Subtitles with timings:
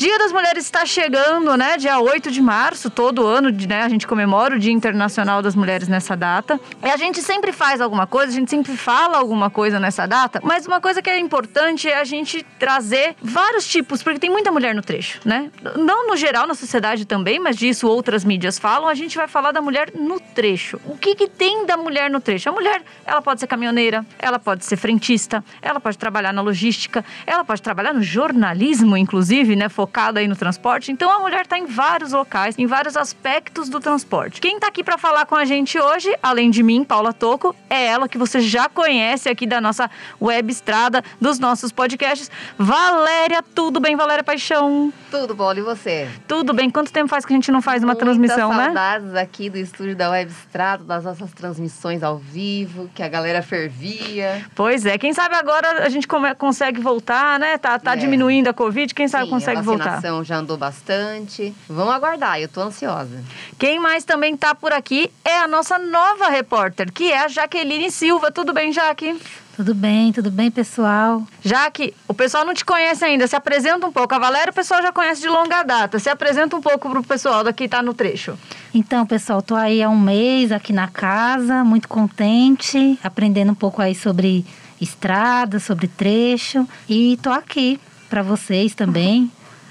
[0.00, 1.76] Dia das Mulheres está chegando, né?
[1.76, 3.82] Dia 8 de março, todo ano, né?
[3.82, 6.58] A gente comemora o Dia Internacional das Mulheres nessa data.
[6.82, 10.40] E a gente sempre faz alguma coisa, a gente sempre fala alguma coisa nessa data,
[10.42, 14.50] mas uma coisa que é importante é a gente trazer vários tipos, porque tem muita
[14.50, 15.50] mulher no trecho, né?
[15.76, 19.52] Não no geral, na sociedade também, mas disso outras mídias falam, a gente vai falar
[19.52, 20.80] da mulher no trecho.
[20.86, 22.48] O que, que tem da mulher no trecho?
[22.48, 27.04] A mulher, ela pode ser caminhoneira, ela pode ser frentista, ela pode trabalhar na logística,
[27.26, 29.68] ela pode trabalhar no jornalismo, inclusive, né?
[29.90, 30.92] Focada aí no transporte.
[30.92, 34.40] Então a mulher está em vários locais, em vários aspectos do transporte.
[34.40, 37.86] Quem está aqui para falar com a gente hoje, além de mim, Paula Toco, é
[37.86, 39.90] ela que você já conhece aqui da nossa
[40.22, 42.30] web estrada, dos nossos podcasts.
[42.56, 44.92] Valéria, tudo bem, Valéria Paixão?
[45.10, 46.08] Tudo bom, e você?
[46.28, 46.70] Tudo bem.
[46.70, 48.66] Quanto tempo faz que a gente não faz uma Muitas transmissão, né?
[48.66, 53.42] saudades aqui do estúdio da Web Estrada, das nossas transmissões ao vivo, que a galera
[53.42, 54.46] fervia.
[54.54, 56.06] Pois é, quem sabe agora a gente
[56.38, 57.58] consegue voltar, né?
[57.58, 57.96] Tá, tá É.
[57.96, 59.79] diminuindo a Covid, quem sabe Sim, consegue voltar.
[59.84, 61.54] Vacinação já andou bastante.
[61.68, 63.22] Vamos aguardar, eu tô ansiosa.
[63.58, 67.90] Quem mais também tá por aqui é a nossa nova repórter, que é a Jaqueline
[67.90, 68.30] Silva.
[68.30, 69.20] Tudo bem, Jaque?
[69.56, 71.22] Tudo bem, tudo bem, pessoal?
[71.44, 74.14] Jaque, o pessoal não te conhece ainda, se apresenta um pouco.
[74.14, 75.98] A Valéria o pessoal já conhece de longa data.
[75.98, 78.38] Se apresenta um pouco pro pessoal daqui tá no trecho.
[78.72, 83.82] Então, pessoal, tô aí há um mês aqui na casa, muito contente, aprendendo um pouco
[83.82, 84.46] aí sobre
[84.80, 87.78] estrada, sobre trecho e tô aqui
[88.08, 89.30] para vocês também.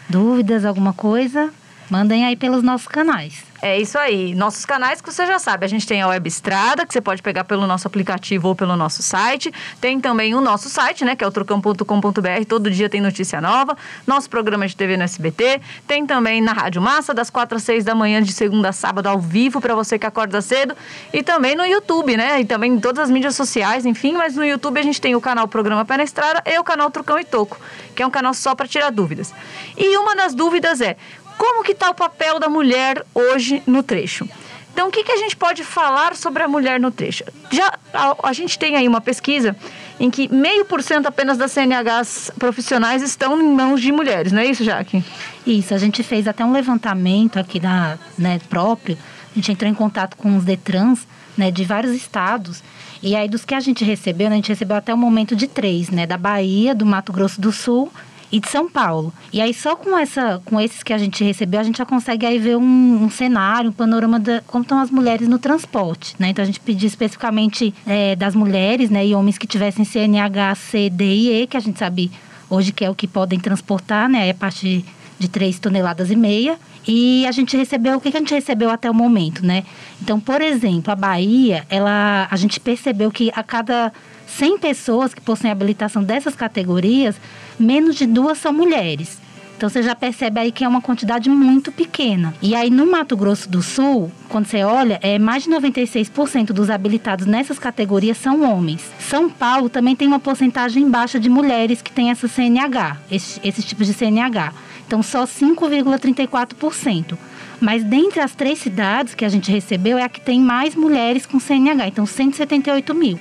[0.09, 1.53] Dúvidas, alguma coisa?
[1.89, 3.49] Mandem aí pelos nossos canais.
[3.61, 4.33] É isso aí.
[4.35, 5.65] Nossos canais que você já sabe.
[5.65, 8.75] A gente tem a Web Estrada, que você pode pegar pelo nosso aplicativo ou pelo
[8.77, 9.51] nosso site.
[9.81, 11.15] Tem também o nosso site, né?
[11.15, 12.45] Que é o trucão.com.br.
[12.47, 13.77] Todo dia tem notícia nova.
[14.07, 15.61] Nosso programa de TV no SBT.
[15.85, 19.07] Tem também na Rádio Massa, das 4 às 6 da manhã, de segunda a sábado,
[19.07, 20.73] ao vivo, para você que acorda cedo.
[21.11, 22.39] E também no YouTube, né?
[22.39, 24.13] E também em todas as mídias sociais, enfim.
[24.13, 26.89] Mas no YouTube a gente tem o canal Programa Pé na Estrada e o canal
[26.89, 27.59] Trucão e Toco,
[27.93, 29.33] que é um canal só para tirar dúvidas.
[29.77, 30.95] E uma das dúvidas é
[31.39, 34.27] como que está o papel da mulher hoje no trecho?
[34.73, 37.23] Então, o que, que a gente pode falar sobre a mulher no trecho?
[37.49, 39.55] Já a, a gente tem aí uma pesquisa
[39.97, 44.41] em que meio por cento apenas das CNHs profissionais estão em mãos de mulheres, não
[44.41, 45.01] é isso, Jaque?
[45.47, 48.97] Isso, a gente fez até um levantamento aqui na, né, próprio.
[49.31, 51.07] A gente entrou em contato com os Detrans,
[51.37, 52.61] né, de vários estados.
[53.01, 55.47] E aí, dos que a gente recebeu, né, a gente recebeu até o momento de
[55.47, 56.05] três, né?
[56.05, 57.89] Da Bahia, do Mato Grosso do Sul
[58.31, 59.13] e de São Paulo.
[59.33, 62.25] E aí, só com, essa, com esses que a gente recebeu, a gente já consegue
[62.25, 66.29] aí ver um, um cenário, um panorama de como estão as mulheres no transporte, né?
[66.29, 69.05] Então, a gente pediu especificamente é, das mulheres, né?
[69.05, 72.11] E homens que tivessem CNH, C, D e E, que a gente sabe
[72.49, 74.27] hoje que é o que podem transportar, né?
[74.27, 74.85] É a partir
[75.17, 76.57] de 3 toneladas e meia.
[76.87, 79.63] E a gente recebeu, o que que a gente recebeu até o momento, né?
[80.01, 83.91] Então, por exemplo, a Bahia, ela, a gente percebeu que a cada
[84.37, 87.15] 100 pessoas que possuem habilitação dessas categorias,
[87.59, 89.19] menos de duas são mulheres.
[89.59, 92.33] Então você já percebe aí que é uma quantidade muito pequena.
[92.41, 96.69] E aí no Mato Grosso do Sul, quando você olha, é mais de 96% dos
[96.69, 98.81] habilitados nessas categorias são homens.
[98.99, 103.65] São Paulo também tem uma porcentagem baixa de mulheres que têm essa CNH, esse, esses
[103.65, 104.53] tipos de CNH.
[104.87, 107.17] Então só 5,34%.
[107.59, 111.25] Mas dentre as três cidades que a gente recebeu é a que tem mais mulheres
[111.25, 113.19] com CNH, então 178 mil.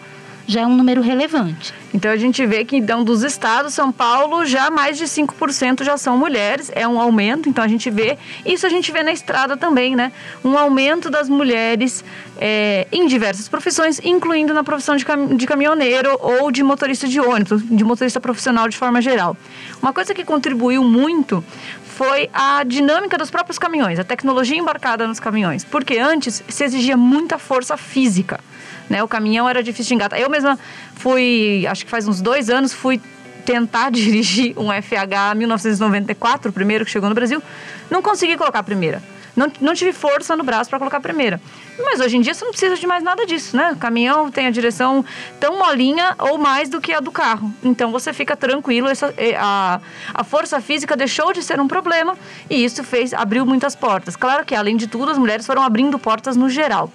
[0.48, 1.74] Já é um número relevante.
[1.92, 5.98] Então a gente vê que então dos estados, São Paulo já mais de 5% já
[5.98, 8.16] são mulheres, é um aumento, então a gente vê,
[8.46, 10.10] isso a gente vê na estrada também, né?
[10.42, 12.02] Um aumento das mulheres
[12.38, 17.20] é, em diversas profissões, incluindo na profissão de, cam de caminhoneiro ou de motorista de
[17.20, 19.36] ônibus, de motorista profissional de forma geral.
[19.82, 21.44] Uma coisa que contribuiu muito
[21.84, 26.96] foi a dinâmica dos próprios caminhões, a tecnologia embarcada nos caminhões, porque antes se exigia
[26.96, 28.40] muita força física.
[28.88, 29.02] Né?
[29.02, 30.18] O caminhão era difícil de engatar.
[30.18, 30.58] Eu mesma
[30.94, 33.00] fui, acho que faz uns dois anos, fui
[33.44, 37.42] tentar dirigir um FH 1994, o primeiro que chegou no Brasil.
[37.90, 39.02] Não consegui colocar a primeira.
[39.38, 41.40] Não, não tive força no braço para colocar a primeira.
[41.78, 43.70] Mas hoje em dia você não precisa de mais nada disso, né?
[43.70, 45.04] O caminhão tem a direção
[45.38, 47.54] tão molinha ou mais do que a do carro.
[47.62, 48.88] Então você fica tranquilo.
[48.88, 49.80] Essa, a,
[50.12, 52.18] a força física deixou de ser um problema
[52.50, 54.16] e isso fez abriu muitas portas.
[54.16, 56.90] Claro que, além de tudo, as mulheres foram abrindo portas no geral.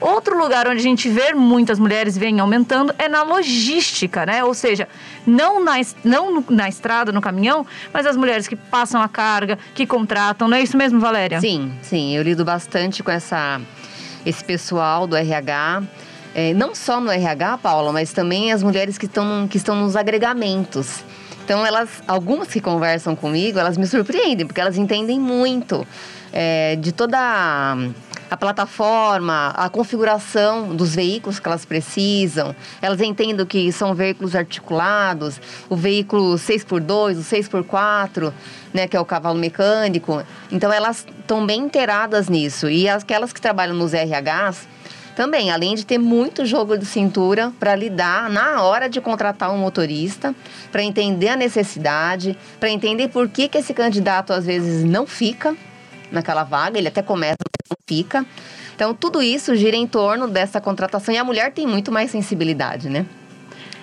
[0.00, 4.42] Outro lugar onde a gente vê muitas mulheres vem aumentando é na logística, né?
[4.42, 4.88] Ou seja,
[5.26, 9.86] não na, não na estrada, no caminhão, mas as mulheres que passam a carga, que
[9.86, 10.48] contratam.
[10.48, 11.38] Não é isso mesmo, Valéria?
[11.38, 12.16] Sim, sim.
[12.16, 13.60] Eu lido bastante com essa,
[14.24, 15.82] esse pessoal do RH.
[16.34, 19.96] É, não só no RH, Paula, mas também as mulheres que estão, que estão nos
[19.96, 21.04] agregamentos.
[21.44, 25.86] Então, elas, algumas que conversam comigo, elas me surpreendem, porque elas entendem muito
[26.32, 27.76] é, de toda
[28.30, 32.54] a plataforma, a configuração dos veículos que elas precisam.
[32.80, 38.32] Elas entendem que são veículos articulados, o veículo 6x2, o 6x4,
[38.72, 40.22] né, que é o cavalo mecânico.
[40.50, 42.70] Então elas estão bem inteiradas nisso.
[42.70, 44.68] E aquelas que trabalham nos RHs
[45.16, 49.58] também, além de ter muito jogo de cintura para lidar na hora de contratar um
[49.58, 50.32] motorista,
[50.70, 55.56] para entender a necessidade, para entender por que, que esse candidato às vezes não fica
[56.10, 58.24] naquela vaga, ele até começa, mas não fica.
[58.74, 62.88] Então, tudo isso gira em torno dessa contratação e a mulher tem muito mais sensibilidade,
[62.88, 63.06] né?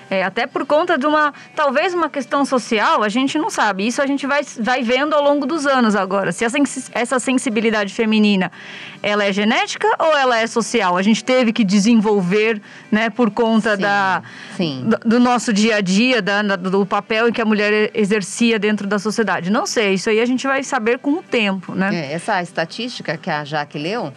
[0.09, 3.85] É, até por conta de uma, talvez uma questão social, a gente não sabe.
[3.85, 6.31] Isso a gente vai, vai vendo ao longo dos anos agora.
[6.31, 6.57] Se essa,
[6.93, 8.51] essa sensibilidade feminina,
[9.03, 10.95] ela é genética ou ela é social?
[10.97, 12.61] A gente teve que desenvolver,
[12.91, 14.23] né, por conta sim, da,
[14.55, 14.85] sim.
[14.85, 18.99] Do, do, nosso dia a dia, da, do papel que a mulher exercia dentro da
[18.99, 19.49] sociedade.
[19.49, 21.93] Não sei, isso aí a gente vai saber com o tempo, né?
[21.93, 24.13] É, essa estatística que a Jaque leu,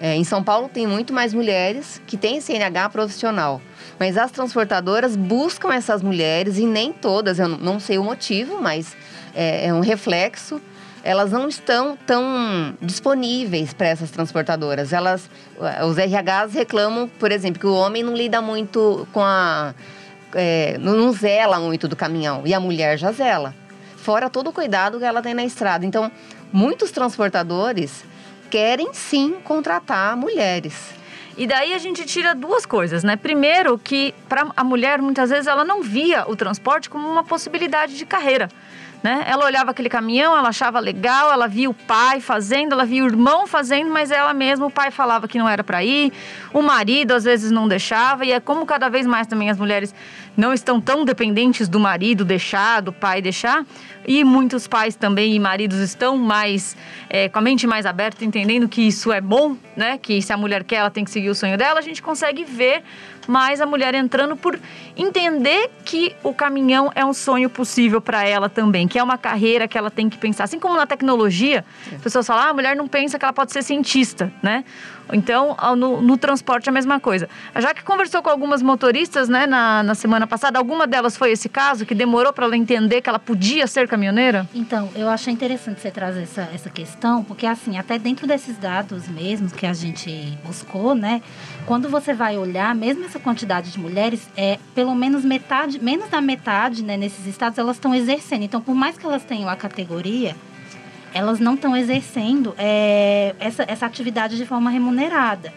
[0.00, 3.60] é, em São Paulo tem muito mais mulheres que têm CNH profissional.
[3.98, 8.96] Mas as transportadoras buscam essas mulheres e nem todas, eu não sei o motivo, mas
[9.34, 10.60] é, é um reflexo.
[11.02, 14.92] Elas não estão tão disponíveis para essas transportadoras.
[14.92, 15.28] Elas,
[15.88, 19.74] os RHs reclamam, por exemplo, que o homem não lida muito com a.
[20.34, 23.54] É, não zela muito do caminhão e a mulher já zela.
[23.96, 25.86] Fora todo o cuidado que ela tem na estrada.
[25.86, 26.12] Então,
[26.52, 28.04] muitos transportadores
[28.50, 30.98] querem sim contratar mulheres.
[31.36, 33.14] E daí a gente tira duas coisas, né?
[33.14, 37.96] Primeiro, que para a mulher, muitas vezes, ela não via o transporte como uma possibilidade
[37.96, 38.48] de carreira.
[39.00, 39.24] Né?
[39.28, 43.06] Ela olhava aquele caminhão, ela achava legal, ela via o pai fazendo, ela via o
[43.06, 46.12] irmão fazendo, mas ela mesma, o pai falava que não era para ir,
[46.52, 49.94] o marido às vezes não deixava, e é como cada vez mais também as mulheres
[50.38, 53.66] não estão tão dependentes do marido deixar, do pai deixar,
[54.06, 56.76] e muitos pais também e maridos estão mais
[57.10, 59.98] é, com a mente mais aberta, entendendo que isso é bom, né?
[59.98, 62.44] Que se a mulher quer, ela tem que seguir o sonho dela, a gente consegue
[62.44, 62.84] ver
[63.26, 64.58] mais a mulher entrando por
[64.96, 69.66] entender que o caminhão é um sonho possível para ela também, que é uma carreira
[69.66, 70.44] que ela tem que pensar.
[70.44, 73.52] Assim como na tecnologia, as pessoas falam, ah, a mulher não pensa que ela pode
[73.52, 74.64] ser cientista, né?
[75.12, 77.28] Então, no, no, transporte é a mesma coisa.
[77.56, 81.48] Já que conversou com algumas motoristas, né, na, na semana passada, alguma delas foi esse
[81.48, 84.48] caso, que demorou para ela entender que ela podia ser caminhoneira?
[84.54, 89.08] Então, eu achei interessante você trazer essa, essa questão, porque assim, até dentro desses dados
[89.08, 91.22] mesmos que a gente buscou, né,
[91.66, 96.20] quando você vai olhar, mesmo essa quantidade de mulheres, é pelo menos metade, menos da
[96.20, 98.42] metade, né, nesses estados, elas estão exercendo.
[98.42, 100.36] Então, por mais que elas tenham a categoria,
[101.14, 105.52] elas não estão exercendo é, essa, essa atividade de forma remunerada.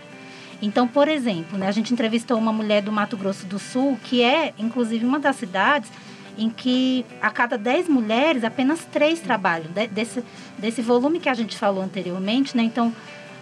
[0.62, 4.22] Então, por exemplo, né, a gente entrevistou uma mulher do Mato Grosso do Sul, que
[4.24, 5.90] é, inclusive, uma das cidades
[6.38, 10.24] em que a cada 10 mulheres, apenas três trabalham, de, desse,
[10.58, 12.56] desse volume que a gente falou anteriormente.
[12.56, 12.64] Né?
[12.64, 12.94] Então,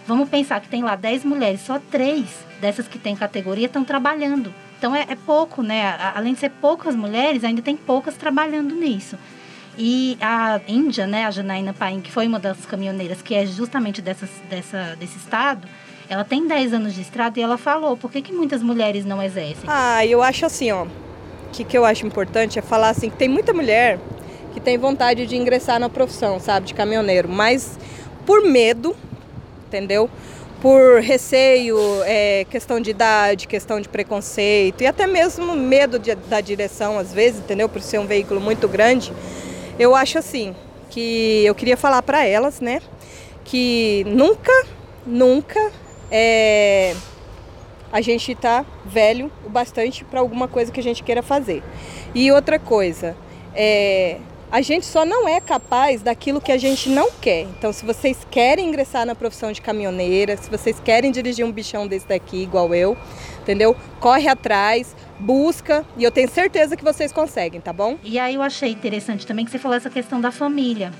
[0.06, 2.26] vamos pensar que tem lá 10 mulheres, só três
[2.60, 4.52] dessas que têm categoria estão trabalhando.
[4.78, 5.94] Então, é, é pouco, né?
[6.14, 9.18] Além de ser poucas mulheres, ainda tem poucas trabalhando nisso.
[9.78, 14.02] E a Índia, né, a Janaína Paim, que foi uma das caminhoneiras, que é justamente
[14.02, 15.66] dessa, dessa, desse estado,
[16.08, 19.22] ela tem 10 anos de estrada e ela falou, por que, que muitas mulheres não
[19.22, 19.64] exercem?
[19.68, 20.86] Ah, eu acho assim, ó,
[21.52, 23.98] que que eu acho importante é falar assim, que tem muita mulher
[24.52, 27.78] que tem vontade de ingressar na profissão, sabe, de caminhoneiro, mas
[28.26, 28.96] por medo,
[29.66, 30.10] entendeu?
[30.60, 36.40] Por receio, é, questão de idade, questão de preconceito e até mesmo medo de, da
[36.40, 37.68] direção, às vezes, entendeu?
[37.68, 39.12] Por ser um veículo muito grande.
[39.80, 40.54] Eu acho assim,
[40.90, 42.82] que eu queria falar para elas, né,
[43.42, 44.52] que nunca,
[45.06, 45.72] nunca
[46.10, 46.94] é,
[47.90, 51.62] a gente tá velho o bastante para alguma coisa que a gente queira fazer.
[52.14, 53.16] E outra coisa,
[53.54, 54.18] é,
[54.50, 57.42] a gente só não é capaz daquilo que a gente não quer.
[57.42, 61.86] Então, se vocês querem ingressar na profissão de caminhoneira, se vocês querem dirigir um bichão
[61.86, 62.96] desse daqui, igual eu,
[63.40, 63.76] entendeu?
[64.00, 67.96] Corre atrás, busca e eu tenho certeza que vocês conseguem, tá bom?
[68.02, 70.92] E aí eu achei interessante também que você falou essa questão da família,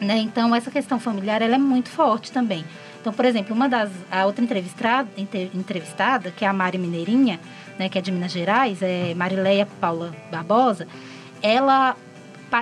[0.00, 0.18] né?
[0.18, 2.64] Então essa questão familiar ela é muito forte também.
[3.00, 5.08] Então, por exemplo, uma das a outra entrevistada,
[5.54, 7.40] entrevistada que é a Mari Mineirinha,
[7.78, 10.86] né, que é de Minas Gerais, é Marileia Paula Barbosa,
[11.40, 11.96] ela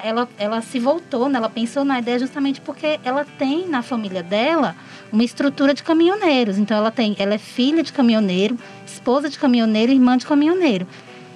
[0.03, 1.39] ela, ela se voltou, né?
[1.39, 4.75] ela pensou na ideia justamente porque ela tem na família dela
[5.13, 6.59] uma estrutura de caminhoneiros.
[6.59, 10.87] Então ela tem, ela é filha de caminhoneiro, esposa de caminhoneiro, irmã de caminhoneiro.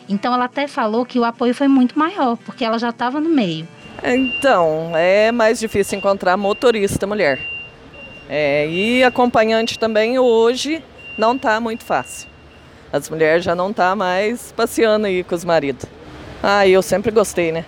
[0.09, 3.31] Então ela até falou que o apoio foi muito maior, porque ela já estava no
[3.31, 3.67] meio.
[4.03, 7.39] Então, é mais difícil encontrar motorista mulher.
[8.29, 10.83] É, e acompanhante também hoje
[11.19, 12.29] não está muito fácil.
[12.93, 15.85] As mulheres já não tá mais passeando aí com os maridos.
[16.43, 17.65] Ah, eu sempre gostei, né?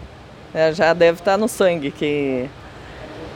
[0.55, 2.49] É, já deve estar tá no sangue que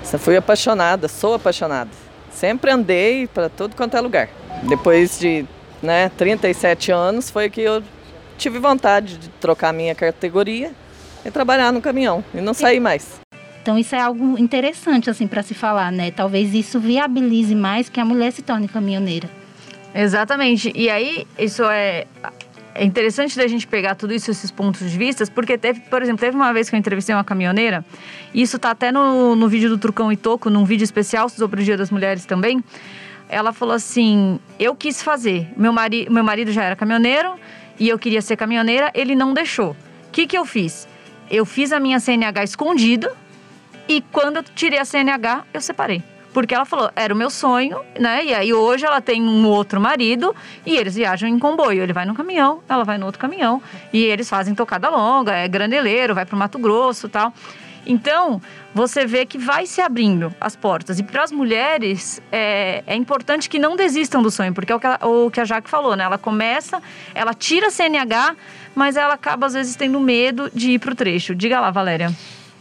[0.02, 1.90] você fui apaixonada, sou apaixonada.
[2.30, 4.28] Sempre andei para tudo quanto é lugar.
[4.68, 5.46] Depois de
[5.82, 7.82] né, 37 anos foi que eu
[8.36, 10.70] tive vontade de trocar minha categoria
[11.24, 13.20] e trabalhar no caminhão e não sair mais.
[13.62, 16.10] Então isso é algo interessante assim para se falar, né?
[16.10, 19.28] Talvez isso viabilize mais que a mulher se torne caminhoneira.
[19.92, 20.70] Exatamente.
[20.74, 22.06] E aí isso é
[22.78, 26.20] é interessante da gente pegar tudo isso, esses pontos de vista, porque teve, por exemplo,
[26.20, 27.84] teve uma vez que eu entrevistei uma caminhoneira,
[28.34, 31.62] e isso tá até no, no vídeo do Trucão e Toco, num vídeo especial sobre
[31.62, 32.62] o Dia das Mulheres também.
[33.28, 35.48] Ela falou assim: Eu quis fazer.
[35.56, 37.34] Meu, mari, meu marido já era caminhoneiro
[37.78, 39.70] e eu queria ser caminhoneira, ele não deixou.
[39.70, 40.86] O que, que eu fiz?
[41.30, 43.12] Eu fiz a minha CNH escondida
[43.88, 46.02] e quando eu tirei a CNH, eu separei.
[46.36, 48.22] Porque ela falou, era o meu sonho, né?
[48.22, 51.82] E aí hoje ela tem um outro marido e eles viajam em comboio.
[51.82, 53.62] Ele vai no caminhão, ela vai no outro caminhão.
[53.90, 57.32] E eles fazem tocada longa, é grandeleiro, vai para o Mato Grosso tal.
[57.86, 58.38] Então,
[58.74, 60.98] você vê que vai se abrindo as portas.
[60.98, 64.78] E para as mulheres, é, é, importante que não desistam do sonho, porque é o
[64.78, 66.04] que, a, o que a Jaque falou, né?
[66.04, 66.82] Ela começa,
[67.14, 68.36] ela tira a CNH,
[68.74, 71.34] mas ela acaba, às vezes, tendo medo de ir para o trecho.
[71.34, 72.12] Diga lá, Valéria.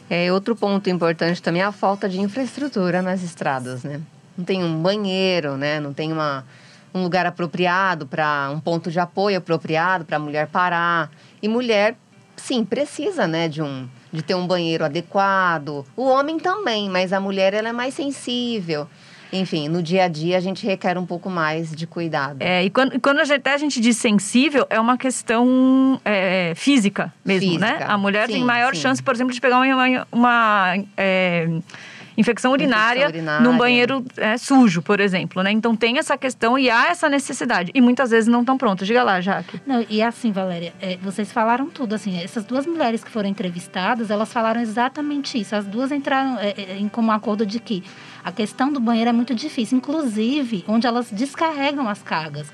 [0.10, 4.02] É, outro ponto importante também é a falta de infraestrutura nas estradas, né?
[4.38, 5.80] Não tem um banheiro, né?
[5.80, 6.46] Não tem uma,
[6.94, 11.10] um lugar apropriado para um ponto de apoio apropriado para a mulher parar.
[11.42, 11.96] E mulher,
[12.36, 15.86] sim, precisa, né, de um de ter um banheiro adequado.
[15.96, 18.88] O homem também, mas a mulher ela é mais sensível
[19.40, 22.42] enfim, no dia a dia a gente requer um pouco mais de cuidado.
[22.42, 26.54] É, e quando, quando a gente, até a gente diz sensível, é uma questão é,
[26.56, 27.68] física mesmo, né?
[27.68, 27.86] física.
[27.86, 27.94] né?
[27.94, 28.82] A mulher sim, tem maior sim.
[28.82, 31.48] chance, por exemplo, de pegar uma, uma é,
[32.18, 33.44] infecção urinária, infecção urinária.
[33.48, 35.52] num banheiro é, sujo, por exemplo, né?
[35.52, 37.72] Então tem essa questão e há essa necessidade.
[37.74, 38.88] E muitas vezes não estão prontas.
[38.88, 39.60] Diga lá, Jaque.
[39.66, 44.10] Não, e assim, Valéria, é, vocês falaram tudo, assim, essas duas mulheres que foram entrevistadas,
[44.10, 45.56] elas falaram exatamente isso.
[45.56, 47.84] As duas entraram é, é em comum acordo de que
[48.24, 52.48] a questão do banheiro é muito difícil, inclusive onde elas descarregam as cargas.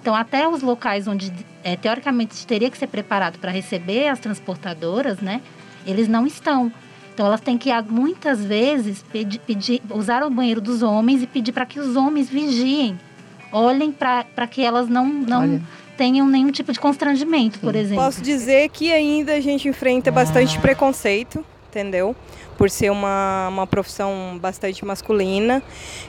[0.00, 1.32] Então, até os locais onde,
[1.62, 5.42] é, teoricamente, teria que ser preparado para receber as transportadoras, né?
[5.86, 6.72] Eles não estão.
[7.18, 11.50] Então elas têm que muitas vezes pedir, pedir usar o banheiro dos homens e pedir
[11.50, 12.96] para que os homens vigiem,
[13.50, 15.60] olhem para que elas não não
[15.96, 18.04] tenham nenhum tipo de constrangimento, por exemplo.
[18.04, 20.12] Posso dizer que ainda a gente enfrenta ah.
[20.12, 22.14] bastante preconceito, entendeu?
[22.56, 25.60] Por ser uma, uma profissão bastante masculina.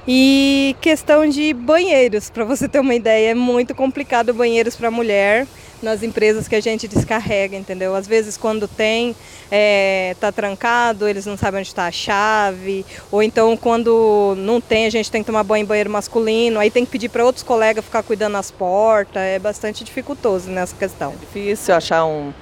[0.08, 5.48] E questão de banheiros, para você ter uma ideia, é muito complicado banheiros para mulher
[5.82, 7.96] nas empresas que a gente descarrega, entendeu?
[7.96, 9.16] Às vezes quando tem,
[9.52, 14.86] é, tá trancado, eles não sabem onde está a chave, ou então quando não tem,
[14.86, 17.44] a gente tem que tomar banho em banheiro masculino, aí tem que pedir para outros
[17.44, 21.14] colegas ficar cuidando das portas, é bastante dificultoso nessa questão.
[21.14, 22.34] É difícil achar um,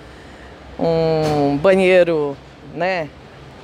[0.79, 2.36] um banheiro,
[2.74, 3.10] né,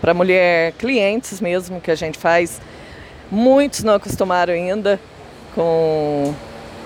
[0.02, 2.62] para mulher, clientes mesmo que a gente faz,
[3.32, 5.00] muitos não acostumaram ainda
[5.56, 6.34] com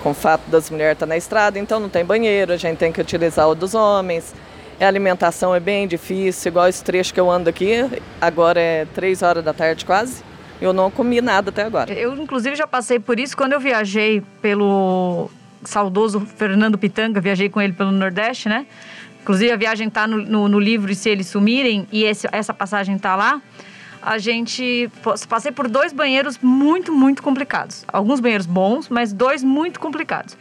[0.02, 2.78] com o fato das mulheres estar tá na estrada, então não tem banheiro, a gente
[2.78, 4.34] tem que utilizar o dos homens.
[4.80, 7.84] A alimentação é bem difícil, igual esse trecho que eu ando aqui,
[8.20, 10.22] agora é três horas da tarde quase.
[10.60, 11.92] Eu não comi nada até agora.
[11.92, 15.30] Eu, inclusive, já passei por isso quando eu viajei pelo
[15.64, 18.66] saudoso Fernando Pitanga, viajei com ele pelo Nordeste, né?
[19.22, 22.54] Inclusive, a viagem está no, no, no, livro E Se Eles Sumirem, e esse, essa
[22.54, 23.40] passagem está lá
[24.08, 24.90] a gente
[25.28, 27.84] passei por dois banheiros muito, muito complicados.
[27.86, 30.34] Alguns banheiros bons, mas dois muito complicados.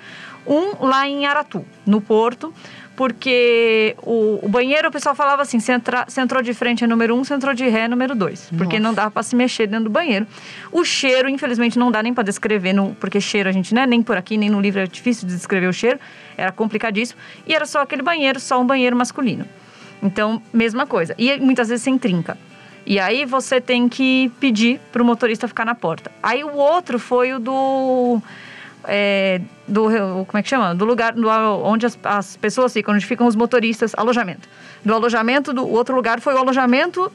[0.47, 2.53] Um lá em Aratu, no Porto,
[2.95, 7.13] porque o, o banheiro o pessoal falava assim: você, entra, entrou de frente é número
[7.13, 8.49] um, você entrou de ré é número dois.
[8.57, 10.25] Porque não dava para se mexer dentro do banheiro.
[10.71, 14.01] O cheiro, infelizmente, não dá nem para descrever, no, porque cheiro a gente, né, nem
[14.01, 15.99] por aqui, nem no livro é difícil de descrever o cheiro,
[16.37, 17.19] era complicadíssimo.
[17.45, 19.45] E era só aquele banheiro, só um banheiro masculino.
[20.01, 21.13] Então, mesma coisa.
[21.17, 22.37] E muitas vezes sem trinca.
[22.89, 26.09] E aí você tem que pedir para o motorista ficar na porta.
[26.23, 28.21] Aí o outro foi o do.
[28.85, 29.89] É, do
[30.25, 30.73] como é que chama?
[30.73, 31.27] Do lugar do,
[31.65, 34.47] onde as, as, pessoas ficam, onde ficam os motoristas, alojamento.
[34.85, 37.11] Do alojamento, do outro lugar foi o alojamento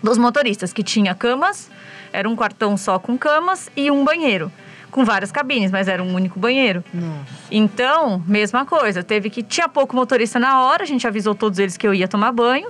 [0.00, 1.68] dos motoristas, que tinha camas,
[2.12, 4.52] era um quartão só com camas e um banheiro.
[4.92, 6.84] Com várias cabines, mas era um único banheiro.
[6.94, 7.26] Nossa.
[7.50, 9.02] Então, mesma coisa.
[9.02, 9.42] Teve que.
[9.42, 12.68] Tinha pouco motorista na hora, a gente avisou todos eles que eu ia tomar banho,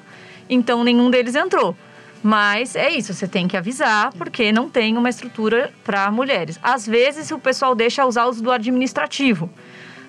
[0.48, 1.76] então nenhum deles entrou.
[2.22, 6.58] Mas é isso, você tem que avisar, porque não tem uma estrutura para mulheres.
[6.62, 9.50] Às vezes o pessoal deixa usar os do administrativo.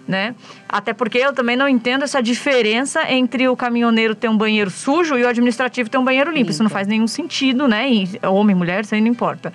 [0.08, 0.36] Né?
[0.68, 5.18] Até porque eu também não entendo essa diferença entre o caminhoneiro ter um banheiro sujo
[5.18, 6.52] e o administrativo ter um banheiro limpo.
[6.52, 7.90] Isso não faz nenhum sentido, né?
[7.90, 9.54] E homem, mulher, isso aí não importa.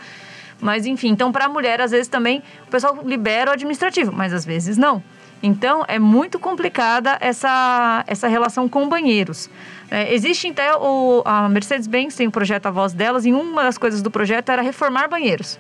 [0.59, 4.33] Mas enfim, então para a mulher às vezes também o pessoal libera o administrativo, mas
[4.33, 5.03] às vezes não.
[5.43, 9.49] Então é muito complicada essa essa relação com banheiros.
[9.91, 13.79] É, existe até o, a Mercedes-Benz tem o projeto A Voz Delas, e uma das
[13.79, 15.59] coisas do projeto era reformar banheiros.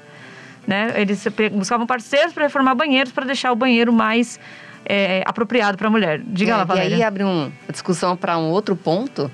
[0.67, 0.93] Né?
[0.97, 4.39] Eles buscavam parceiros para reformar banheiros para deixar o banheiro mais
[4.85, 6.21] é, apropriado para a mulher.
[6.27, 6.97] Diga É, lá, e Valéria.
[6.97, 9.31] aí abre um- uma discussão para um outro ponto,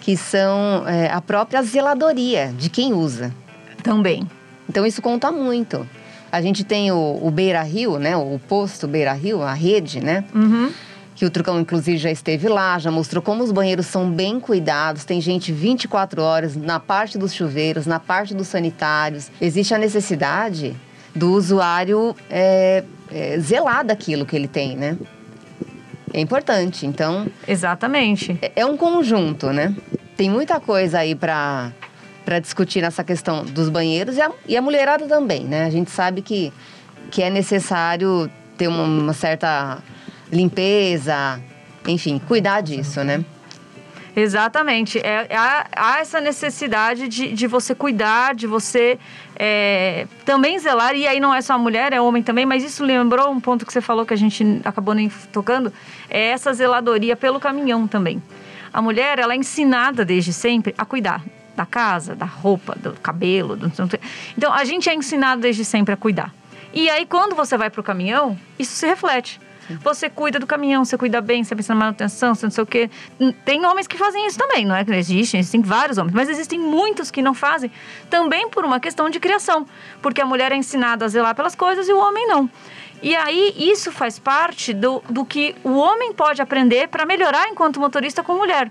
[0.00, 3.34] que são é, a própria zeladoria de quem usa.
[3.82, 4.28] Também.
[4.68, 5.84] Então isso conta muito.
[6.30, 8.16] A gente tem o, o Beira Rio, né?
[8.16, 10.24] O posto Beira Rio, a rede, né?
[10.34, 10.70] Uhum.
[11.14, 15.04] Que o Trucão, inclusive, já esteve lá, já mostrou como os banheiros são bem cuidados.
[15.04, 19.30] Tem gente 24 horas na parte dos chuveiros, na parte dos sanitários.
[19.40, 20.76] Existe a necessidade
[21.14, 24.96] do usuário é, é, zelar daquilo que ele tem, né?
[26.12, 26.86] É importante.
[26.86, 28.38] Então, Exatamente.
[28.40, 29.74] é- é um conjunto, né?
[30.16, 31.72] Tem muita coisa aí para
[32.28, 35.64] para discutir nessa questão dos banheiros e a, e a mulherada também, né?
[35.64, 36.52] A gente sabe que,
[37.10, 39.78] que é necessário ter uma, uma certa
[40.30, 41.40] limpeza,
[41.86, 43.24] enfim, cuidar disso, né?
[44.14, 44.98] Exatamente.
[44.98, 48.98] É, há, há essa necessidade de, de você cuidar, de você
[49.34, 50.94] é, também zelar.
[50.94, 52.44] E aí não é só a mulher, é homem também.
[52.44, 55.72] Mas isso lembrou um ponto que você falou que a gente acabou nem tocando.
[56.10, 58.22] É essa zeladoria pelo caminhão também.
[58.70, 61.22] A mulher, ela é ensinada desde sempre a cuidar
[61.58, 63.56] da casa, da roupa, do cabelo.
[63.56, 63.70] Do...
[64.36, 66.32] Então, a gente é ensinado desde sempre a cuidar.
[66.72, 69.40] E aí, quando você vai para o caminhão, isso se reflete.
[69.82, 72.66] Você cuida do caminhão, você cuida bem, você pensa na manutenção, você não sei o
[72.66, 72.88] quê.
[73.44, 76.28] Tem homens que fazem isso também, não é que não existem, existem vários homens, mas
[76.28, 77.70] existem muitos que não fazem,
[78.08, 79.66] também por uma questão de criação.
[80.00, 82.48] Porque a mulher é ensinada a zelar pelas coisas e o homem não.
[83.02, 87.78] E aí, isso faz parte do, do que o homem pode aprender para melhorar enquanto
[87.78, 88.70] motorista com mulher.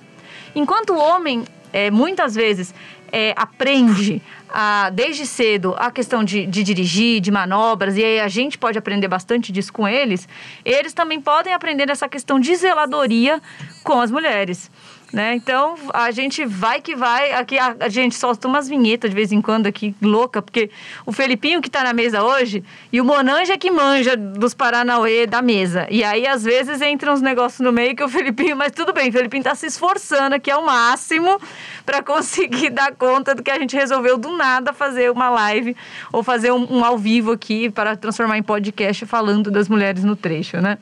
[0.55, 2.73] Enquanto o homem, é, muitas vezes,
[3.11, 8.27] é, aprende a, desde cedo a questão de, de dirigir, de manobras, e aí a
[8.27, 10.27] gente pode aprender bastante disso com eles,
[10.65, 13.41] eles também podem aprender essa questão de zeladoria
[13.83, 14.69] com as mulheres.
[15.11, 15.35] Né?
[15.35, 17.31] Então, a gente vai que vai.
[17.31, 20.69] Aqui a, a gente solta umas vinhetas de vez em quando aqui, louca, porque
[21.05, 22.61] o Felipinho que tá na mesa hoje
[22.91, 25.87] e o Monanja que manja dos Paranauê da mesa.
[25.89, 29.09] E aí, às vezes, entra uns negócios no meio que o Felipinho, mas tudo bem,
[29.09, 31.39] o Felipinho tá se esforçando aqui ao máximo
[31.85, 35.75] para conseguir dar conta do que a gente resolveu do nada fazer uma live
[36.11, 40.17] ou fazer um, um ao vivo aqui para transformar em podcast falando das mulheres no
[40.17, 40.77] trecho, né?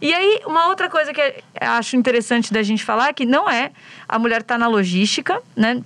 [0.00, 3.70] E aí, uma outra coisa que acho interessante da gente falar é que não é
[4.08, 5.82] a mulher tá na logística, né?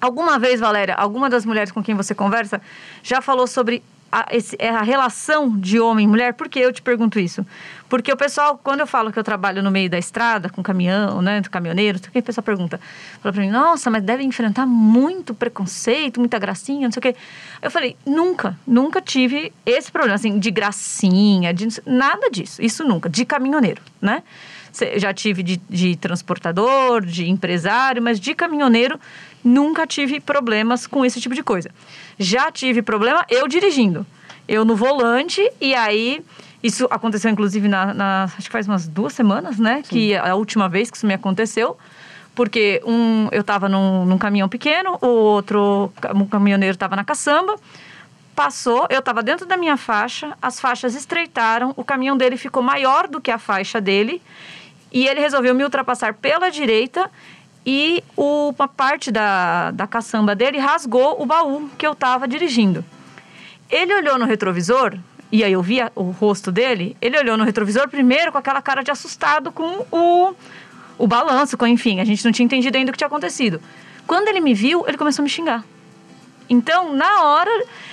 [0.00, 2.60] Alguma vez, Valéria, alguma das mulheres com quem você conversa
[3.02, 3.82] já falou sobre
[4.12, 6.34] a, esse, a relação de homem e mulher?
[6.34, 7.44] Por que eu te pergunto isso?
[7.88, 11.22] Porque o pessoal, quando eu falo que eu trabalho no meio da estrada, com caminhão,
[11.22, 12.78] né, com caminhoneiro, o pessoal pergunta,
[13.22, 17.16] fala pra mim, nossa, mas deve enfrentar muito preconceito, muita gracinha, não sei o quê.
[17.62, 23.08] Eu falei, nunca, nunca tive esse problema, assim, de gracinha, de nada disso, isso nunca,
[23.08, 24.22] de caminhoneiro, né?
[24.96, 29.00] Já tive de, de transportador, de empresário, mas de caminhoneiro
[29.42, 31.70] nunca tive problemas com esse tipo de coisa.
[32.18, 34.06] Já tive problema eu dirigindo.
[34.46, 36.22] Eu no volante, e aí.
[36.62, 39.76] Isso aconteceu, inclusive, na, na acho que faz umas duas semanas, né?
[39.76, 39.90] Sim.
[39.90, 41.76] Que a última vez que isso me aconteceu.
[42.34, 47.56] Porque um, eu estava num, num, caminhão pequeno, o outro um caminhoneiro estava na caçamba.
[48.34, 53.08] Passou, eu estava dentro da minha faixa, as faixas estreitaram, o caminhão dele ficou maior
[53.08, 54.22] do que a faixa dele.
[54.92, 57.10] E ele resolveu me ultrapassar pela direita
[57.66, 62.84] e o, uma parte da, da caçamba dele rasgou o baú que eu estava dirigindo.
[63.68, 64.96] Ele olhou no retrovisor,
[65.30, 68.82] e aí eu via o rosto dele, ele olhou no retrovisor primeiro com aquela cara
[68.82, 70.34] de assustado com o,
[70.96, 73.60] o balanço, com, enfim, a gente não tinha entendido ainda o que tinha acontecido.
[74.06, 75.64] Quando ele me viu, ele começou a me xingar.
[76.48, 77.50] Então, na hora,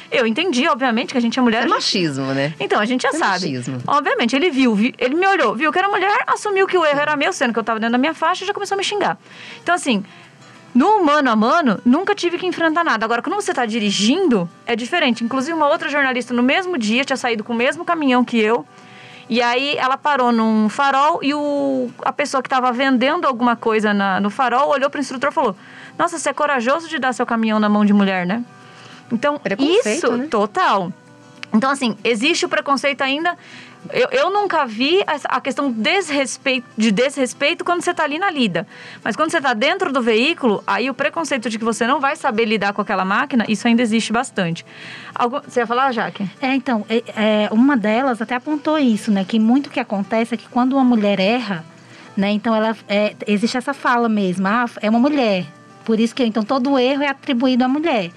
[0.10, 1.60] eu entendi, obviamente, que a gente é mulher.
[1.60, 1.71] É gente...
[1.71, 2.54] machismo, né?
[2.58, 3.52] Então, a gente já é sabe.
[3.52, 3.82] Machismo.
[3.86, 7.17] Obviamente, ele viu, ele me olhou, viu que era mulher, assumiu que o erro era
[7.17, 9.17] meu, sendo que eu estava dentro da minha faixa e já começou a me xingar.
[9.62, 10.06] Então, assim,
[10.76, 13.06] no mano a mano, nunca tive que enfrentar nada.
[13.06, 15.24] Agora, quando você está dirigindo, é diferente.
[15.24, 18.66] Inclusive, uma outra jornalista no mesmo dia tinha saído com o mesmo caminhão que eu.
[19.30, 23.94] E aí ela parou num farol e o, a pessoa que estava vendendo alguma coisa
[23.94, 25.56] na, no farol olhou para o instrutor e falou:
[25.98, 28.44] Nossa, você é corajoso de dar seu caminhão na mão de mulher, né?
[29.10, 30.28] Então, isso, né?
[30.28, 30.92] total.
[31.54, 33.38] Então, assim, existe o preconceito ainda.
[33.91, 38.67] Eu, eu nunca vi a questão desrespeito, de desrespeito quando você está ali na lida.
[39.04, 42.15] Mas quando você está dentro do veículo, aí o preconceito de que você não vai
[42.15, 44.65] saber lidar com aquela máquina, isso ainda existe bastante.
[45.13, 46.30] Algum, você ia falar, Jaque?
[46.41, 49.24] É, então, é, é, uma delas até apontou isso, né?
[49.24, 51.65] Que muito que acontece é que quando uma mulher erra,
[52.15, 52.32] né?
[52.32, 55.45] Então, ela, é, existe essa fala mesmo, ah, é uma mulher.
[55.84, 58.12] Por isso que, então, todo erro é atribuído à mulher,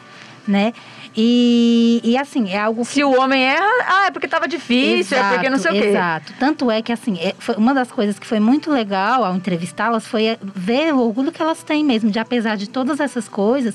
[0.46, 0.72] né?
[1.20, 2.92] E, e assim, é algo que...
[2.92, 5.74] Se o homem erra, ah, é porque estava difícil, exato, é porque não sei o
[5.74, 5.88] quê.
[5.88, 6.32] Exato.
[6.38, 10.38] Tanto é que, assim, é, uma das coisas que foi muito legal ao entrevistá-las foi
[10.40, 13.74] ver o orgulho que elas têm mesmo, de apesar de todas essas coisas,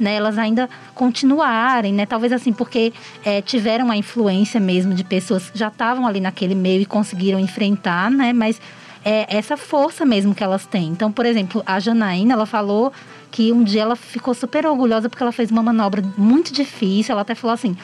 [0.00, 2.06] né, elas ainda continuarem, né?
[2.06, 6.54] Talvez assim, porque é, tiveram a influência mesmo de pessoas que já estavam ali naquele
[6.54, 8.32] meio e conseguiram enfrentar, né?
[8.32, 8.58] Mas
[9.04, 10.88] é essa força mesmo que elas têm.
[10.88, 12.92] Então, por exemplo, a Janaína, ela falou
[13.30, 17.12] que um dia ela ficou super orgulhosa porque ela fez uma manobra muito difícil.
[17.12, 17.76] Ela até falou assim,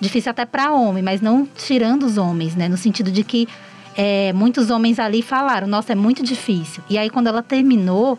[0.00, 2.68] difícil até para homem, mas não tirando os homens, né?
[2.68, 3.48] No sentido de que
[3.96, 6.82] é, muitos homens ali falaram, nossa, é muito difícil.
[6.88, 8.18] E aí, quando ela terminou,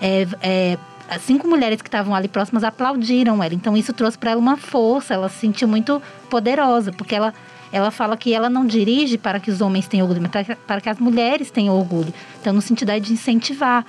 [0.00, 0.78] é, é,
[1.20, 3.54] cinco mulheres que estavam ali próximas aplaudiram ela.
[3.54, 7.32] Então, isso trouxe para ela uma força, ela se sentiu muito poderosa, porque ela,
[7.72, 10.88] ela fala que ela não dirige para que os homens tenham orgulho, mas para que
[10.88, 12.12] as mulheres tenham orgulho.
[12.40, 13.84] Então, no sentido de incentivar.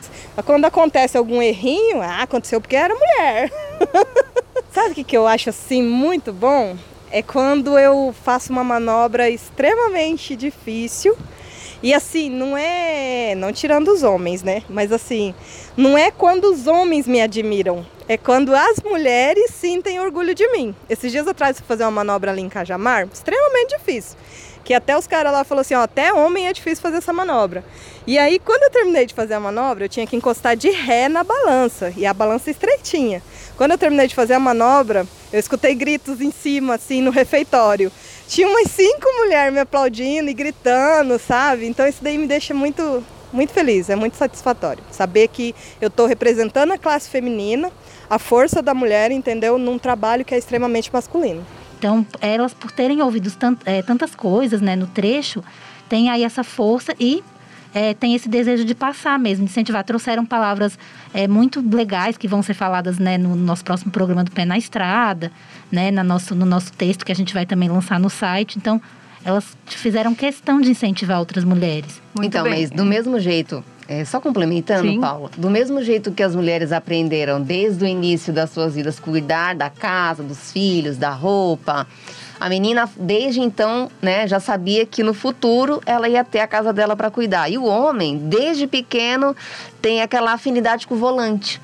[0.46, 3.52] Quando acontece algum errinho, ah, aconteceu porque era mulher.
[4.72, 6.76] Sabe o que, que eu acho assim muito bom?
[7.14, 11.16] é quando eu faço uma manobra extremamente difícil.
[11.84, 13.36] E assim, não é.
[13.36, 14.64] Não tirando os homens, né?
[14.70, 15.36] Mas assim,
[15.76, 17.86] não é quando os homens me admiram.
[18.08, 20.74] É quando as mulheres sentem orgulho de mim.
[20.90, 24.18] Esses dias atrás fui fazer uma manobra ali em Cajamar, extremamente difícil.
[24.64, 27.66] Que até os caras lá falaram assim, ó, até homem é difícil fazer essa manobra.
[28.08, 31.10] E aí, quando eu terminei de fazer a manobra, eu tinha que encostar de ré
[31.10, 31.94] na balança.
[31.98, 33.22] E a balança estreitinha.
[33.58, 37.92] Quando eu terminei de fazer a manobra, eu escutei gritos em cima, assim, no refeitório.
[38.28, 41.66] Tinha umas cinco mulheres me aplaudindo e gritando, sabe?
[41.66, 44.84] Então isso daí me deixa muito, muito feliz, é muito satisfatório.
[44.92, 47.72] Saber que eu estou representando a classe feminina,
[48.10, 49.58] a força da mulher, entendeu?
[49.58, 51.46] Num trabalho que é extremamente masculino.
[51.78, 55.44] Então, elas, por terem ouvido tant, é, tantas coisas né, no trecho,
[55.90, 57.22] têm aí essa força e
[57.74, 59.84] é, tem esse desejo de passar mesmo, de incentivar.
[59.84, 60.78] Trouxeram palavras
[61.14, 64.58] é, muito legais que vão ser faladas né, no nosso próximo programa do Pé na
[64.58, 65.32] Estrada,
[65.74, 68.60] né, na nosso, no nosso texto que a gente vai também lançar no site.
[68.60, 68.80] Então,
[69.26, 72.00] elas fizeram questão de incentivar outras mulheres.
[72.16, 72.62] Muito então, bem.
[72.62, 75.02] mas do mesmo jeito, é, só complementando, Sim.
[75.02, 79.56] Paula, do mesmo jeito que as mulheres aprenderam desde o início das suas vidas cuidar
[79.56, 81.88] da casa, dos filhos, da roupa,
[82.40, 86.72] a menina, desde então, né, já sabia que no futuro ela ia ter a casa
[86.72, 87.50] dela para cuidar.
[87.50, 89.36] E o homem, desde pequeno,
[89.82, 91.60] tem aquela afinidade com o volante.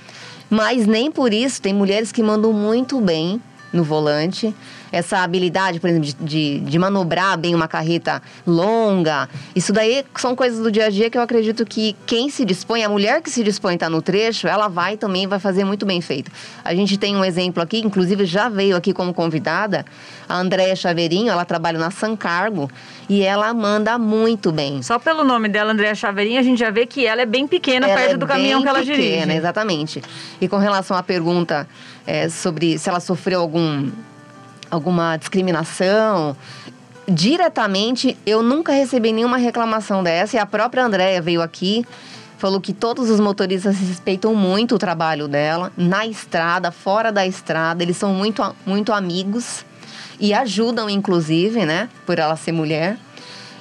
[0.50, 3.40] Mas nem por isso tem mulheres que mandam muito bem
[3.72, 4.54] no volante
[4.92, 9.30] essa habilidade, por exemplo, de, de, manobrar bem uma carreta longa.
[9.56, 12.84] Isso daí são coisas do dia a dia que eu acredito que quem se dispõe,
[12.84, 15.86] a mulher que se dispõe a estar no trecho, ela vai também, vai fazer muito
[15.86, 16.32] bem feito.
[16.64, 19.86] A gente tem um exemplo aqui, inclusive já veio aqui como convidada,
[20.28, 22.70] a Andréia Chaveirinho, ela trabalha na San Cargo
[23.08, 24.82] e ela manda muito bem.
[24.82, 27.88] Só pelo nome dela, Andréia Chaveirinho, a gente já vê que ela é bem pequena
[27.88, 29.38] ela perto é do caminhão que ela pequena, dirige.
[29.38, 30.02] Exatamente.
[30.40, 31.68] E com relação à pergunta
[32.10, 33.92] é, sobre se ela sofreu algum
[34.72, 36.36] alguma discriminação.
[37.08, 40.36] Diretamente, eu nunca recebi nenhuma reclamação dessa.
[40.36, 41.86] E a própria Andréia veio aqui,
[42.38, 47.84] falou que todos os motoristas respeitam muito o trabalho dela, na estrada, fora da estrada.
[47.84, 49.64] Eles são muito, muito amigos
[50.20, 51.90] e ajudam, inclusive, né?
[52.06, 52.98] Por ela ser mulher.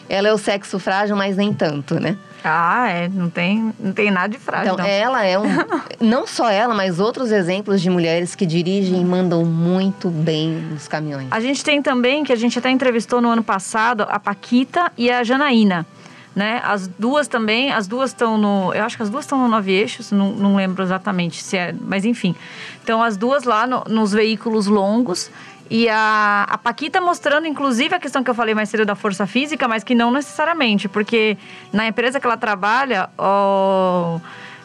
[0.08, 2.16] Ela é o sexo frágil, mas nem tanto, né?
[2.48, 3.08] Ah, é.
[3.08, 4.74] Não tem, não tem nada de frágil.
[4.74, 4.92] Então, não.
[4.92, 5.44] ela é um.
[6.00, 10.88] não só ela, mas outros exemplos de mulheres que dirigem e mandam muito bem nos
[10.88, 11.28] caminhões.
[11.30, 15.10] A gente tem também, que a gente até entrevistou no ano passado, a Paquita e
[15.10, 15.86] a Janaína.
[16.34, 16.60] Né?
[16.62, 18.72] As duas também, as duas estão no.
[18.72, 21.74] Eu acho que as duas estão no Nove Eixos, não, não lembro exatamente se é.
[21.80, 22.34] Mas enfim.
[22.82, 25.30] Então, as duas lá no, nos veículos longos
[25.70, 29.26] e a, a Paquita mostrando, inclusive, a questão que eu falei mais cedo da força
[29.26, 31.36] física, mas que não necessariamente, porque
[31.72, 34.18] na empresa que ela trabalha, ó,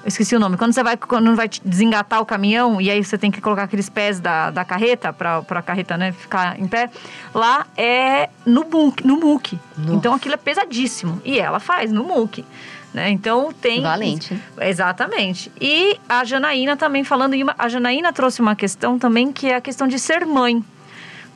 [0.03, 3.17] eu esqueci o nome, quando você vai, quando vai desengatar o caminhão e aí você
[3.17, 6.89] tem que colocar aqueles pés da, da carreta, para a carreta né, ficar em pé,
[7.33, 9.57] lá é no, muque, no muque.
[9.89, 11.21] Então aquilo é pesadíssimo.
[11.23, 12.45] E ela faz no muque.
[12.93, 13.09] Né?
[13.09, 13.81] Então tem.
[13.81, 14.39] Valente.
[14.59, 15.51] Exatamente.
[15.59, 17.33] E a Janaína também falando.
[17.57, 20.63] A Janaína trouxe uma questão também que é a questão de ser mãe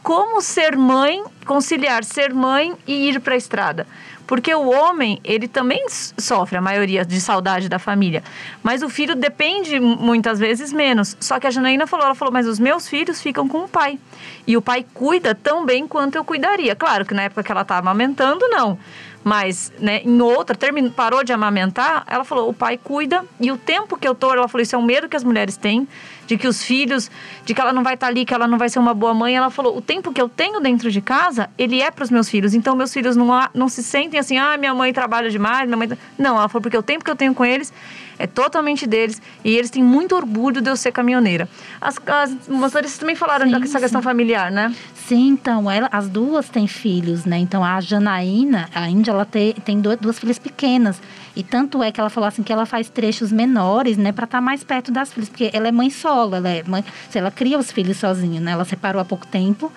[0.07, 3.85] como ser mãe, conciliar ser mãe e ir para a estrada.
[4.25, 8.23] Porque o homem, ele também sofre a maioria de saudade da família.
[8.63, 11.17] Mas o filho depende muitas vezes menos.
[11.19, 13.99] Só que a Janaína falou, ela falou, mas os meus filhos ficam com o pai.
[14.47, 16.73] E o pai cuida tão bem quanto eu cuidaria.
[16.73, 18.79] Claro que na época que ela estava amamentando, não.
[19.25, 23.25] Mas, né, em outra, terminou, parou de amamentar, ela falou, o pai cuida.
[23.41, 25.57] E o tempo que eu tô, ela falou, isso é um medo que as mulheres
[25.57, 25.85] têm
[26.27, 27.09] de que os filhos,
[27.45, 29.13] de que ela não vai estar tá ali, que ela não vai ser uma boa
[29.13, 29.35] mãe.
[29.35, 32.29] Ela falou: o tempo que eu tenho dentro de casa, ele é para os meus
[32.29, 32.53] filhos.
[32.53, 35.87] Então, meus filhos não, não se sentem assim, ah, minha mãe trabalha demais, minha mãe.
[35.87, 35.97] Tá-".
[36.19, 37.73] Não, ela falou: porque o tempo que eu tenho com eles
[38.19, 41.47] é totalmente deles e eles têm muito orgulho de eu ser caminhoneira.
[41.79, 44.05] As, as motoristas também falaram Sim, dessa questão sim.
[44.05, 44.73] familiar, né?
[44.95, 47.37] Sim, então, ela, as duas têm filhos, né?
[47.37, 51.01] Então, a Janaína, a Índia, ela te- tem duas, duas filhas pequenas.
[51.35, 54.11] E tanto é que ela falou assim que ela faz trechos menores, né?
[54.11, 55.29] Pra estar mais perto das filhas.
[55.29, 58.51] Porque ela é mãe solo, ela, é mãe, ela cria os filhos sozinha, né?
[58.51, 59.71] Ela separou há pouco tempo.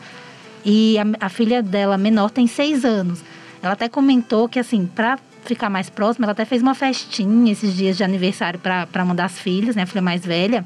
[0.65, 3.23] E a, a filha dela, menor, tem seis anos.
[3.63, 7.75] Ela até comentou que, assim, pra ficar mais próxima, ela até fez uma festinha esses
[7.75, 9.83] dias de aniversário pra uma das filhas, né?
[9.83, 10.65] A filha mais velha.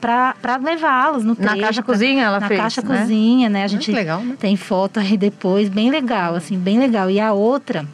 [0.00, 2.98] Pra levá-los no Na trecho, caixa pra- cozinha ela na fez, caixa né?
[3.00, 3.64] cozinha, né?
[3.64, 4.36] A gente que legal, né?
[4.38, 7.10] tem foto aí depois, bem legal, assim, bem legal.
[7.10, 7.86] E a outra,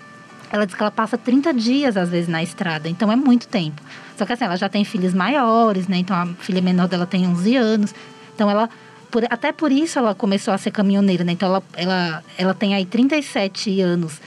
[0.50, 2.88] ela diz que ela passa 30 dias, às vezes, na estrada.
[2.88, 3.80] Então, é muito tempo.
[4.18, 5.96] Só que, assim, ela já tem filhos maiores, né?
[5.96, 7.94] Então, a filha menor dela tem 11 anos.
[8.34, 8.68] Então, ela...
[9.10, 11.32] por- até por isso ela começou a ser caminhoneira, né?
[11.32, 14.20] Então, ela, ela, ela tem aí 37 anos.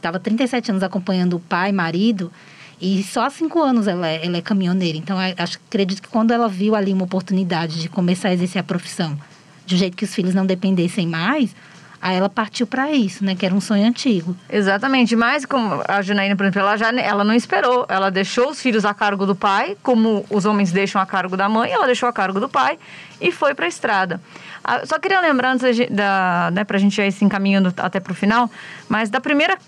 [0.00, 2.32] A- Tava 37 anos acompanhando o pai, marido.
[2.80, 4.96] E só há cinco anos ela é, ela é caminhoneira.
[4.96, 8.60] Então, a- acho, acredito que quando ela viu ali uma oportunidade de começar a exercer
[8.60, 9.18] a profissão
[9.66, 11.54] de um jeito que os filhos não dependessem mais,
[12.00, 13.34] aí ela partiu para isso, né?
[13.34, 14.34] Que era um sonho antigo.
[14.48, 17.84] Exatamente, mas como a Janaína, por exemplo, ela, já, ela não esperou.
[17.88, 21.48] Ela deixou os filhos a cargo do pai, como os homens deixam a cargo da
[21.48, 22.78] mãe, ela deixou a cargo do pai
[23.20, 24.20] e foi para a estrada.
[24.64, 28.50] Ah, Só queria lembrar, antes da, né, pra gente ir se encaminhando até pro final,
[28.88, 29.58] mas da primeira,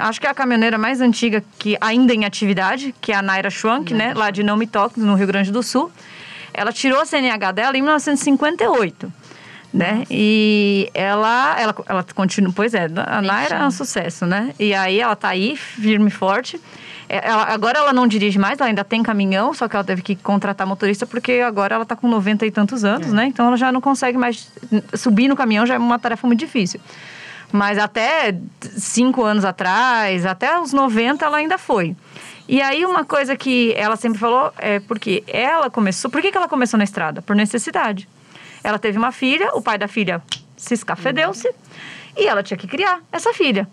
[0.00, 3.50] acho que é a caminhoneira mais antiga que ainda em atividade, que é a Naira
[3.50, 5.90] Schwank, né, lá de Não Me Toque, no Rio Grande do Sul.
[6.52, 9.19] Ela tirou a CNH dela em 1958
[9.72, 10.04] né?
[10.10, 14.52] E ela, ela, ela continua, pois é, a Naira é um sucesso, né?
[14.58, 16.60] E aí ela tá aí, firme e forte.
[17.08, 20.02] É, ela- agora ela não dirige mais, ela ainda tem caminhão, só que ela teve
[20.02, 23.26] que contratar motorista porque agora ela tá com 90 e tantos anos, né?
[23.26, 24.48] Então ela já não consegue mais
[24.94, 26.80] subir no caminhão, já é uma tarefa muito difícil.
[27.52, 31.96] Mas até cinco anos atrás, até os 90, ela ainda foi.
[32.48, 36.10] E aí uma coisa que ela sempre falou é porque ela começou.
[36.10, 37.20] Por que, que ela começou na estrada?
[37.22, 38.08] Por necessidade.
[38.62, 40.22] Ela teve uma filha, o pai da filha
[40.56, 41.50] se escafedeu-se
[42.16, 43.68] e ela tinha que criar essa filha.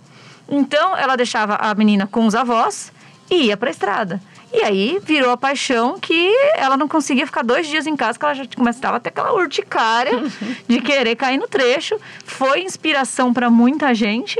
[0.47, 2.91] Então ela deixava a menina com os avós
[3.29, 4.21] e ia para a estrada.
[4.53, 8.23] E aí virou a paixão que ela não conseguia ficar dois dias em casa, que
[8.23, 10.13] ela já começava a ter aquela urticária
[10.67, 11.99] de querer cair no trecho.
[12.23, 14.39] Foi inspiração para muita gente,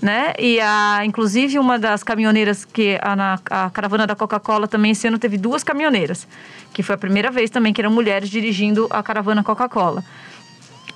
[0.00, 0.32] né?
[0.38, 5.06] E a, inclusive uma das caminhoneiras que a, na, a caravana da Coca-Cola também esse
[5.06, 6.26] ano teve duas caminhoneiras,
[6.72, 10.04] que foi a primeira vez também que eram mulheres dirigindo a caravana Coca-Cola.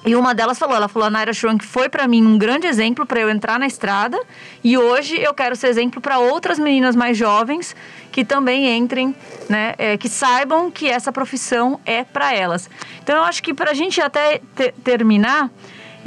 [0.06, 3.04] E uma delas falou, ela falou, a Naira Schwank foi para mim um grande exemplo
[3.04, 4.18] para eu entrar na estrada
[4.62, 7.74] e hoje eu quero ser exemplo para outras meninas mais jovens
[8.12, 9.14] que também entrem,
[9.48, 12.70] né, é, que saibam que essa profissão é para elas.
[13.02, 15.50] Então eu acho que para a gente até te- terminar,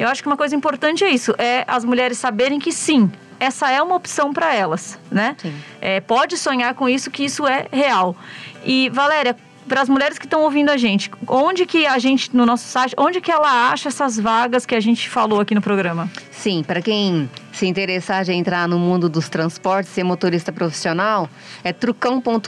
[0.02, 3.72] eu acho que uma coisa importante é isso, é as mulheres saberem que sim, essa
[3.72, 5.36] é uma opção para elas, né?
[5.80, 8.16] É, pode sonhar com isso, que isso é real.
[8.64, 9.36] E, Valéria,
[9.68, 12.96] para as mulheres que estão ouvindo a gente, onde que a gente, no nosso site,
[12.98, 16.10] onde que ela acha essas vagas que a gente falou aqui no programa?
[16.32, 21.30] Sim, para quem se interessar de entrar no mundo dos transportes, ser motorista profissional,
[21.64, 22.48] é trucão.com.br,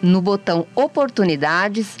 [0.00, 1.96] no botão oportunidades.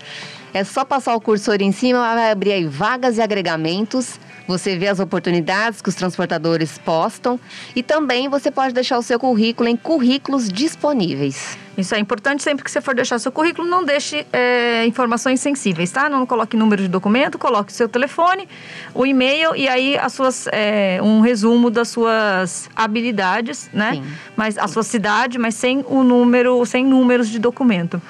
[0.54, 4.18] É só passar o cursor em cima, vai abrir aí vagas e agregamentos.
[4.48, 7.38] Você vê as oportunidades que os transportadores postam
[7.76, 11.58] e também você pode deixar o seu currículo em currículos disponíveis.
[11.76, 15.90] Isso é importante sempre que você for deixar seu currículo, não deixe é, informações sensíveis,
[15.90, 16.08] tá?
[16.08, 18.48] Não coloque número de documento, coloque o seu telefone,
[18.94, 23.96] o e-mail e aí as suas, é, um resumo das suas habilidades, né?
[23.96, 24.04] Sim.
[24.34, 28.00] Mas a sua cidade, mas sem o número, sem números de documento.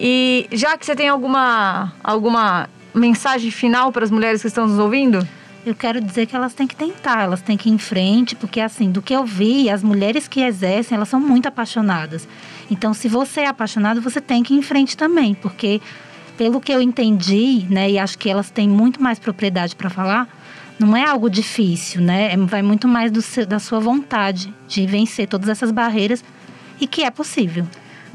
[0.00, 4.78] E já que você tem alguma, alguma mensagem final para as mulheres que estão nos
[4.78, 5.28] ouvindo?
[5.66, 8.60] Eu quero dizer que elas têm que tentar, elas têm que ir em frente, porque
[8.60, 12.28] assim, do que eu vi, as mulheres que exercem, elas são muito apaixonadas.
[12.70, 15.80] Então, se você é apaixonado, você tem que ir em frente também, porque
[16.36, 20.28] pelo que eu entendi, né, e acho que elas têm muito mais propriedade para falar,
[20.78, 22.32] não é algo difícil, né?
[22.32, 26.22] É- Vai muito mais seu- da sua vontade de vencer todas essas barreiras
[26.80, 27.66] e que é possível.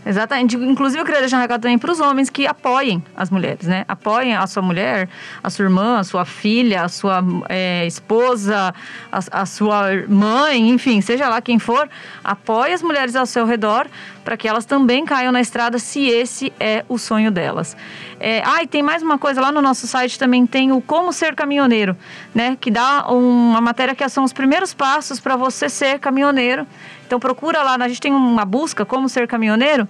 [0.05, 0.55] Exatamente.
[0.55, 3.85] Inclusive, eu queria deixar um recado também para os homens que apoiem as mulheres, né?
[3.87, 5.09] Apoiem a sua mulher,
[5.43, 8.73] a sua irmã, a sua filha, a sua é, esposa,
[9.11, 11.89] a, a sua mãe, enfim, seja lá quem for,
[12.23, 13.87] apoie as mulheres ao seu redor
[14.29, 17.75] para que elas também caiam na estrada se esse é o sonho delas.
[18.19, 21.11] É, ah, e tem mais uma coisa lá no nosso site também tem o Como
[21.11, 21.97] Ser Caminhoneiro,
[22.35, 22.55] né?
[22.61, 26.67] Que dá uma matéria que são os primeiros passos para você ser caminhoneiro.
[27.07, 29.87] Então procura lá, a gente tem uma busca como ser caminhoneiro.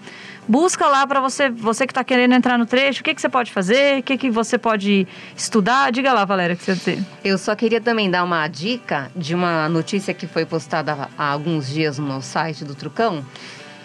[0.48, 3.28] Busca lá para você, você que está querendo entrar no trecho, o que, que você
[3.28, 5.92] pode fazer, o que, que você pode estudar.
[5.92, 7.06] Diga lá, Valéria, o que você dizer.
[7.26, 11.68] Eu só queria também dar uma dica de uma notícia que foi postada há alguns
[11.68, 13.26] dias no site do Trucão.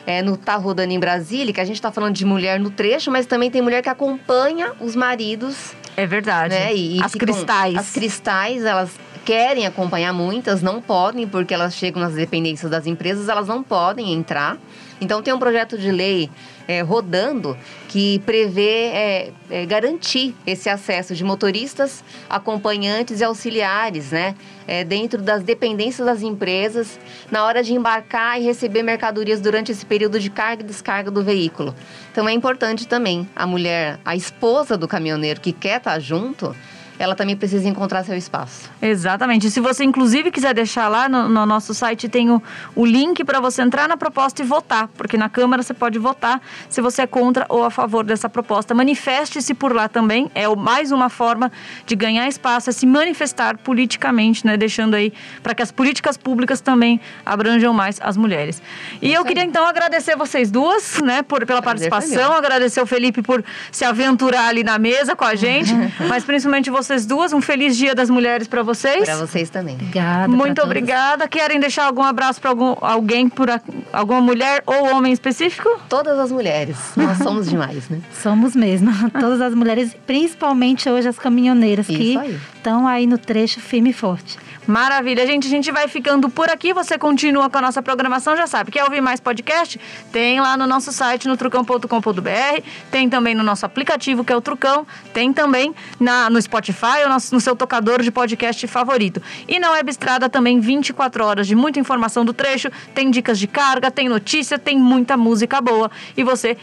[0.06, 3.10] É, no Tá Rodando em Brasília, que a gente está falando de mulher no trecho,
[3.10, 5.74] mas também tem mulher que acompanha os maridos.
[5.96, 6.54] É verdade.
[6.54, 6.74] Né?
[6.74, 7.76] E, as ficam, cristais.
[7.76, 8.90] As cristais, elas
[9.24, 14.12] querem acompanhar muitas, não podem, porque elas chegam nas dependências das empresas, elas não podem
[14.12, 14.58] entrar.
[15.00, 16.30] Então tem um projeto de lei
[16.66, 17.56] é, rodando
[17.88, 24.34] que prevê é, é, garantir esse acesso de motoristas, acompanhantes e auxiliares, né?
[24.66, 26.98] É, dentro das dependências das empresas,
[27.30, 31.22] na hora de embarcar e receber mercadorias durante esse período de carga e descarga do
[31.22, 31.74] veículo.
[32.10, 36.56] Então é importante também a mulher, a esposa do caminhoneiro que quer estar junto,
[36.98, 38.70] ela também precisa encontrar seu espaço.
[38.80, 39.50] Exatamente.
[39.50, 42.42] Se você, inclusive, quiser deixar lá no, no nosso site, tem o,
[42.74, 46.40] o link para você entrar na proposta e votar, porque na Câmara você pode votar
[46.68, 48.74] se você é contra ou a favor dessa proposta.
[48.74, 50.30] Manifeste-se por lá também.
[50.34, 51.50] É mais uma forma
[51.84, 54.56] de ganhar espaço, é se manifestar politicamente, né?
[54.56, 58.62] Deixando aí para que as políticas públicas também abranjam mais as mulheres.
[59.02, 63.44] E eu queria então agradecer vocês duas, né, por, pela participação, agradecer o Felipe por
[63.72, 65.72] se aventurar ali na mesa com a gente,
[66.08, 67.32] mas principalmente você vocês duas.
[67.32, 69.04] Um feliz Dia das Mulheres para vocês.
[69.04, 69.74] Para vocês também.
[69.74, 70.28] Obrigada.
[70.28, 71.26] Muito obrigada.
[71.28, 73.48] Querem deixar algum abraço para algum, alguém, por
[73.92, 75.68] alguma mulher ou homem específico?
[75.88, 76.76] Todas as mulheres.
[76.96, 78.00] Nós somos demais, né?
[78.22, 78.90] Somos mesmo.
[79.18, 83.92] Todas as mulheres, principalmente hoje as caminhoneiras Isso que estão aí no trecho firme e
[83.92, 84.38] forte.
[84.66, 85.46] Maravilha, gente.
[85.46, 86.72] A gente vai ficando por aqui.
[86.72, 88.70] Você continua com a nossa programação, já sabe.
[88.70, 89.78] Quer ouvir mais podcast?
[90.10, 92.62] Tem lá no nosso site, no trucão.com.br.
[92.90, 94.86] Tem também no nosso aplicativo, que é o Trucão.
[95.12, 99.20] Tem também na, no Spotify no seu tocador de podcast favorito.
[99.46, 102.70] E na Web Estrada também 24 horas de muita informação do trecho.
[102.94, 105.90] Tem dicas de carga, tem notícia, tem muita música boa.
[106.16, 106.56] E você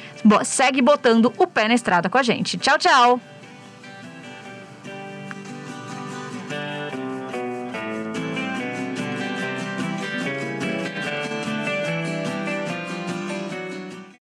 [0.43, 2.57] segue botando o pé na estrada com a gente.
[2.57, 3.40] Tchau, tchau!